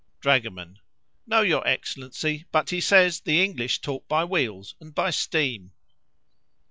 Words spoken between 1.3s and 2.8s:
your Excellency; but